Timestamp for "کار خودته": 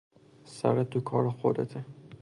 1.09-1.79